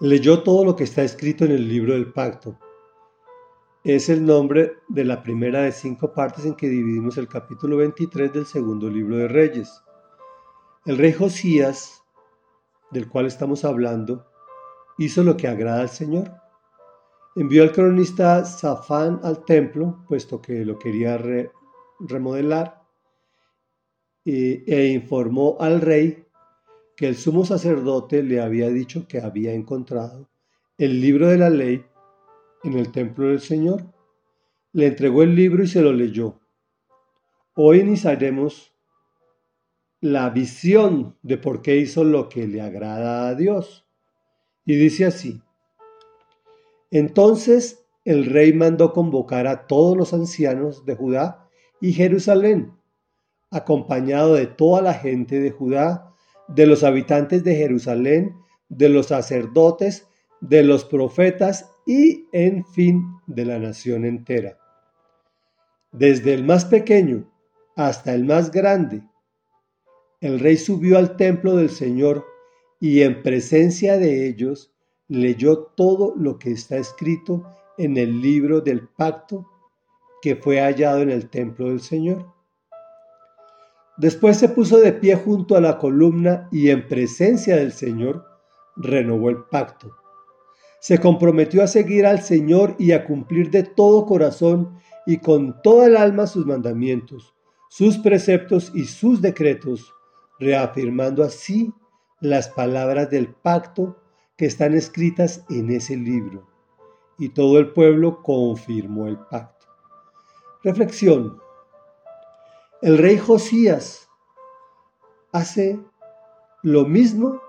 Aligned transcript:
Leyó 0.00 0.42
todo 0.42 0.62
lo 0.62 0.76
que 0.76 0.84
está 0.84 1.02
escrito 1.02 1.46
en 1.46 1.52
el 1.52 1.66
libro 1.70 1.94
del 1.94 2.12
pacto. 2.12 2.58
Es 3.82 4.10
el 4.10 4.26
nombre 4.26 4.74
de 4.88 5.06
la 5.06 5.22
primera 5.22 5.62
de 5.62 5.72
cinco 5.72 6.12
partes 6.12 6.44
en 6.44 6.54
que 6.54 6.68
dividimos 6.68 7.16
el 7.16 7.28
capítulo 7.28 7.78
23 7.78 8.30
del 8.30 8.44
segundo 8.44 8.90
libro 8.90 9.16
de 9.16 9.26
Reyes. 9.26 9.82
El 10.84 10.98
rey 10.98 11.14
Josías, 11.14 12.02
del 12.90 13.08
cual 13.08 13.24
estamos 13.24 13.64
hablando, 13.64 14.26
hizo 14.98 15.24
lo 15.24 15.34
que 15.34 15.48
agrada 15.48 15.80
al 15.80 15.88
Señor. 15.88 16.30
Envió 17.34 17.62
al 17.62 17.72
cronista 17.72 18.44
Safán 18.44 19.20
al 19.22 19.46
templo, 19.46 20.04
puesto 20.06 20.42
que 20.42 20.62
lo 20.66 20.78
quería 20.78 21.18
remodelar, 22.00 22.82
e 24.26 24.92
informó 24.94 25.56
al 25.58 25.80
rey 25.80 26.25
que 26.96 27.06
el 27.06 27.16
sumo 27.16 27.44
sacerdote 27.44 28.22
le 28.22 28.40
había 28.40 28.68
dicho 28.70 29.06
que 29.06 29.20
había 29.20 29.52
encontrado 29.52 30.28
el 30.78 31.00
libro 31.00 31.28
de 31.28 31.38
la 31.38 31.50
ley 31.50 31.84
en 32.64 32.72
el 32.72 32.90
templo 32.90 33.28
del 33.28 33.40
Señor. 33.40 33.84
Le 34.72 34.86
entregó 34.86 35.22
el 35.22 35.34
libro 35.34 35.62
y 35.62 35.66
se 35.66 35.82
lo 35.82 35.92
leyó. 35.92 36.40
Hoy 37.54 37.80
iniciaremos 37.80 38.72
la 40.00 40.30
visión 40.30 41.16
de 41.22 41.38
por 41.38 41.62
qué 41.62 41.76
hizo 41.76 42.04
lo 42.04 42.28
que 42.28 42.46
le 42.46 42.60
agrada 42.60 43.28
a 43.28 43.34
Dios. 43.34 43.86
Y 44.64 44.76
dice 44.76 45.04
así, 45.04 45.40
entonces 46.90 47.86
el 48.04 48.26
rey 48.26 48.52
mandó 48.52 48.92
convocar 48.92 49.46
a 49.46 49.66
todos 49.66 49.96
los 49.96 50.14
ancianos 50.14 50.84
de 50.84 50.94
Judá 50.94 51.48
y 51.80 51.92
Jerusalén, 51.92 52.72
acompañado 53.50 54.34
de 54.34 54.46
toda 54.46 54.82
la 54.82 54.94
gente 54.94 55.40
de 55.40 55.50
Judá, 55.50 56.15
de 56.48 56.66
los 56.66 56.84
habitantes 56.84 57.44
de 57.44 57.54
Jerusalén, 57.56 58.36
de 58.68 58.88
los 58.88 59.06
sacerdotes, 59.06 60.06
de 60.40 60.62
los 60.62 60.84
profetas 60.84 61.70
y, 61.86 62.26
en 62.32 62.64
fin, 62.64 63.04
de 63.26 63.44
la 63.44 63.58
nación 63.58 64.04
entera. 64.04 64.58
Desde 65.92 66.34
el 66.34 66.44
más 66.44 66.64
pequeño 66.64 67.30
hasta 67.76 68.14
el 68.14 68.24
más 68.24 68.50
grande, 68.50 69.02
el 70.20 70.40
rey 70.40 70.56
subió 70.56 70.98
al 70.98 71.16
templo 71.16 71.56
del 71.56 71.70
Señor 71.70 72.24
y 72.80 73.02
en 73.02 73.22
presencia 73.22 73.98
de 73.98 74.26
ellos 74.26 74.72
leyó 75.08 75.58
todo 75.76 76.14
lo 76.16 76.38
que 76.38 76.50
está 76.52 76.76
escrito 76.76 77.44
en 77.78 77.96
el 77.96 78.20
libro 78.20 78.60
del 78.60 78.88
pacto 78.88 79.46
que 80.22 80.36
fue 80.36 80.60
hallado 80.60 81.02
en 81.02 81.10
el 81.10 81.28
templo 81.28 81.68
del 81.68 81.80
Señor. 81.80 82.35
Después 83.96 84.36
se 84.36 84.48
puso 84.48 84.78
de 84.78 84.92
pie 84.92 85.16
junto 85.16 85.56
a 85.56 85.60
la 85.60 85.78
columna 85.78 86.48
y 86.52 86.68
en 86.68 86.86
presencia 86.86 87.56
del 87.56 87.72
Señor 87.72 88.24
renovó 88.76 89.30
el 89.30 89.44
pacto. 89.44 89.96
Se 90.80 90.98
comprometió 90.98 91.62
a 91.62 91.66
seguir 91.66 92.04
al 92.06 92.20
Señor 92.20 92.76
y 92.78 92.92
a 92.92 93.04
cumplir 93.04 93.50
de 93.50 93.62
todo 93.62 94.04
corazón 94.04 94.78
y 95.06 95.18
con 95.18 95.62
toda 95.62 95.86
el 95.86 95.96
alma 95.96 96.26
sus 96.26 96.44
mandamientos, 96.44 97.34
sus 97.70 97.96
preceptos 97.98 98.70
y 98.74 98.84
sus 98.84 99.22
decretos, 99.22 99.94
reafirmando 100.38 101.22
así 101.22 101.72
las 102.20 102.48
palabras 102.48 103.10
del 103.10 103.28
pacto 103.28 103.96
que 104.36 104.46
están 104.46 104.74
escritas 104.74 105.44
en 105.48 105.70
ese 105.70 105.96
libro. 105.96 106.46
Y 107.18 107.30
todo 107.30 107.58
el 107.58 107.72
pueblo 107.72 108.22
confirmó 108.22 109.08
el 109.08 109.18
pacto. 109.18 109.66
Reflexión. 110.62 111.38
El 112.86 112.98
rey 112.98 113.18
Josías 113.18 114.08
hace 115.32 115.84
lo 116.62 116.86
mismo 116.86 117.40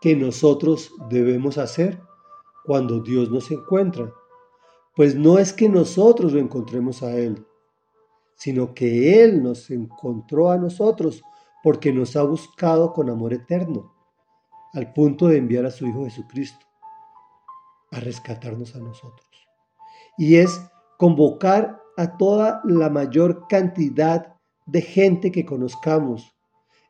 que 0.00 0.16
nosotros 0.16 0.94
debemos 1.10 1.58
hacer 1.58 2.00
cuando 2.64 3.00
Dios 3.00 3.30
nos 3.30 3.50
encuentra. 3.50 4.10
Pues 4.96 5.14
no 5.14 5.38
es 5.38 5.52
que 5.52 5.68
nosotros 5.68 6.32
lo 6.32 6.40
encontremos 6.40 7.02
a 7.02 7.14
Él, 7.14 7.46
sino 8.34 8.72
que 8.72 9.22
Él 9.22 9.42
nos 9.42 9.70
encontró 9.70 10.50
a 10.50 10.56
nosotros 10.56 11.22
porque 11.62 11.92
nos 11.92 12.16
ha 12.16 12.22
buscado 12.22 12.94
con 12.94 13.10
amor 13.10 13.34
eterno, 13.34 13.94
al 14.72 14.94
punto 14.94 15.26
de 15.26 15.36
enviar 15.36 15.66
a 15.66 15.70
su 15.70 15.86
Hijo 15.86 16.04
Jesucristo 16.04 16.64
a 17.90 18.00
rescatarnos 18.00 18.74
a 18.74 18.78
nosotros. 18.78 19.28
Y 20.16 20.36
es 20.36 20.58
convocar 20.96 21.78
a 21.98 22.16
toda 22.16 22.62
la 22.64 22.88
mayor 22.88 23.48
cantidad 23.48 24.37
de 24.68 24.82
gente 24.82 25.32
que 25.32 25.44
conozcamos, 25.44 26.36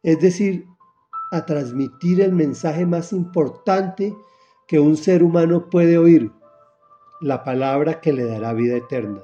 es 0.03 0.21
decir, 0.21 0.67
a 1.31 1.47
transmitir 1.47 2.21
el 2.21 2.33
mensaje 2.33 2.85
más 2.87 3.13
importante 3.13 4.17
que 4.67 4.81
un 4.81 4.97
ser 4.97 5.23
humano 5.23 5.71
puede 5.71 5.97
oír, 5.97 6.33
la 7.21 7.45
palabra 7.45 8.01
que 8.01 8.13
le 8.13 8.25
dará 8.25 8.53
vida 8.53 8.77
eterna, 8.77 9.23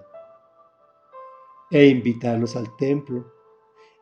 e 1.70 1.87
invitarlos 1.87 2.56
al 2.56 2.75
templo, 2.76 3.32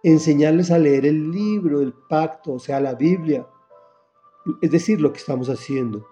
enseñarles 0.02 0.70
a 0.70 0.78
leer 0.78 1.06
el 1.06 1.30
libro 1.30 1.80
del 1.80 1.94
pacto, 1.94 2.52
o 2.52 2.58
sea, 2.58 2.78
la 2.80 2.94
Biblia, 2.94 3.46
es 4.60 4.70
decir, 4.70 5.00
lo 5.00 5.12
que 5.12 5.18
estamos 5.18 5.48
haciendo, 5.48 6.06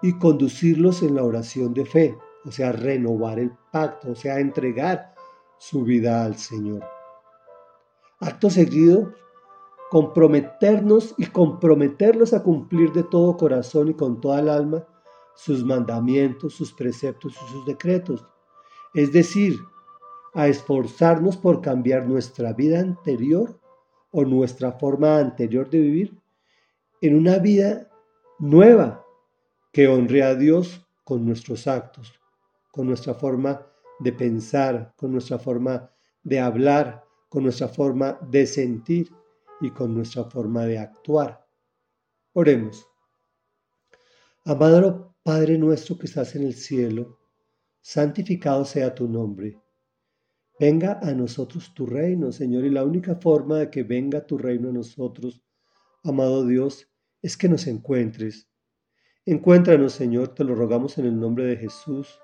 y 0.00 0.16
conducirlos 0.18 1.02
en 1.02 1.16
la 1.16 1.24
oración 1.24 1.74
de 1.74 1.86
fe, 1.86 2.16
o 2.44 2.52
sea, 2.52 2.70
renovar 2.70 3.38
el 3.40 3.52
pacto, 3.72 4.12
o 4.12 4.14
sea, 4.14 4.38
entregar 4.38 5.14
su 5.58 5.82
vida 5.82 6.24
al 6.24 6.36
Señor. 6.36 6.84
Acto 8.20 8.50
seguido, 8.50 9.12
comprometernos 9.90 11.14
y 11.18 11.26
comprometerlos 11.26 12.32
a 12.32 12.42
cumplir 12.42 12.92
de 12.92 13.02
todo 13.02 13.36
corazón 13.36 13.88
y 13.88 13.94
con 13.94 14.20
toda 14.20 14.40
el 14.40 14.48
alma 14.48 14.86
sus 15.34 15.64
mandamientos, 15.64 16.54
sus 16.54 16.72
preceptos 16.72 17.34
y 17.34 17.52
sus 17.52 17.66
decretos. 17.66 18.24
Es 18.94 19.12
decir, 19.12 19.58
a 20.34 20.48
esforzarnos 20.48 21.36
por 21.36 21.60
cambiar 21.60 22.06
nuestra 22.06 22.52
vida 22.52 22.80
anterior 22.80 23.60
o 24.10 24.24
nuestra 24.24 24.72
forma 24.72 25.18
anterior 25.18 25.68
de 25.70 25.78
vivir 25.80 26.18
en 27.00 27.16
una 27.16 27.38
vida 27.38 27.88
nueva 28.38 29.04
que 29.72 29.88
honre 29.88 30.22
a 30.22 30.34
Dios 30.34 30.86
con 31.04 31.26
nuestros 31.26 31.66
actos, 31.66 32.12
con 32.72 32.86
nuestra 32.86 33.14
forma 33.14 33.66
de 34.00 34.12
pensar, 34.12 34.94
con 34.96 35.12
nuestra 35.12 35.38
forma 35.38 35.90
de 36.22 36.40
hablar, 36.40 37.03
con 37.34 37.42
nuestra 37.42 37.66
forma 37.66 38.16
de 38.30 38.46
sentir 38.46 39.10
y 39.60 39.68
con 39.72 39.92
nuestra 39.92 40.22
forma 40.22 40.66
de 40.66 40.78
actuar. 40.78 41.44
Oremos. 42.32 42.86
Amado 44.44 45.16
Padre 45.20 45.58
nuestro 45.58 45.98
que 45.98 46.06
estás 46.06 46.36
en 46.36 46.44
el 46.44 46.54
cielo, 46.54 47.18
santificado 47.80 48.64
sea 48.64 48.94
tu 48.94 49.08
nombre. 49.08 49.60
Venga 50.60 51.00
a 51.02 51.12
nosotros 51.12 51.74
tu 51.74 51.86
reino, 51.86 52.30
Señor, 52.30 52.66
y 52.66 52.70
la 52.70 52.84
única 52.84 53.16
forma 53.16 53.58
de 53.58 53.68
que 53.68 53.82
venga 53.82 54.24
tu 54.24 54.38
reino 54.38 54.68
a 54.68 54.72
nosotros, 54.72 55.42
amado 56.04 56.46
Dios, 56.46 56.88
es 57.20 57.36
que 57.36 57.48
nos 57.48 57.66
encuentres. 57.66 58.48
Encuéntranos, 59.26 59.92
Señor, 59.92 60.36
te 60.36 60.44
lo 60.44 60.54
rogamos 60.54 60.98
en 60.98 61.06
el 61.06 61.18
nombre 61.18 61.46
de 61.46 61.56
Jesús. 61.56 62.16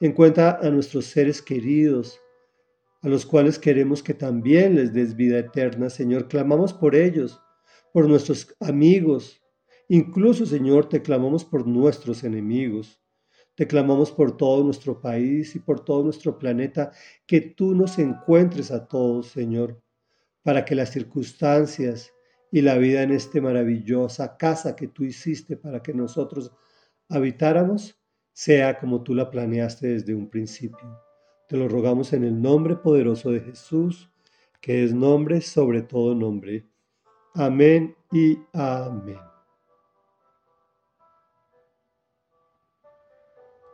Encuentra 0.00 0.58
a 0.62 0.70
nuestros 0.70 1.04
seres 1.04 1.42
queridos, 1.42 2.18
a 3.02 3.08
los 3.08 3.26
cuales 3.26 3.58
queremos 3.58 4.02
que 4.02 4.14
también 4.14 4.74
les 4.74 4.92
des 4.92 5.16
vida 5.16 5.38
eterna, 5.38 5.90
Señor. 5.90 6.28
Clamamos 6.28 6.72
por 6.72 6.94
ellos, 6.94 7.40
por 7.92 8.08
nuestros 8.08 8.54
amigos. 8.60 9.42
Incluso, 9.88 10.46
Señor, 10.46 10.88
te 10.88 11.02
clamamos 11.02 11.44
por 11.44 11.66
nuestros 11.66 12.24
enemigos. 12.24 13.00
Te 13.54 13.66
clamamos 13.66 14.10
por 14.10 14.36
todo 14.36 14.64
nuestro 14.64 15.00
país 15.00 15.54
y 15.56 15.60
por 15.60 15.84
todo 15.84 16.02
nuestro 16.04 16.38
planeta, 16.38 16.92
que 17.26 17.40
tú 17.40 17.74
nos 17.74 17.98
encuentres 17.98 18.70
a 18.70 18.86
todos, 18.86 19.28
Señor, 19.28 19.80
para 20.42 20.64
que 20.64 20.74
las 20.74 20.90
circunstancias 20.90 22.12
y 22.52 22.60
la 22.60 22.76
vida 22.76 23.02
en 23.02 23.12
esta 23.12 23.40
maravillosa 23.40 24.36
casa 24.36 24.76
que 24.76 24.88
tú 24.88 25.04
hiciste 25.04 25.56
para 25.56 25.82
que 25.82 25.94
nosotros 25.94 26.52
habitáramos 27.08 27.98
sea 28.32 28.78
como 28.78 29.02
tú 29.02 29.14
la 29.14 29.30
planeaste 29.30 29.88
desde 29.88 30.14
un 30.14 30.28
principio. 30.28 31.05
Te 31.46 31.56
lo 31.56 31.68
rogamos 31.68 32.12
en 32.12 32.24
el 32.24 32.42
nombre 32.42 32.74
poderoso 32.74 33.30
de 33.30 33.40
Jesús, 33.40 34.10
que 34.60 34.82
es 34.82 34.92
nombre 34.92 35.40
sobre 35.40 35.82
todo 35.82 36.14
nombre. 36.14 36.66
Amén 37.34 37.94
y 38.10 38.36
amén. 38.52 39.35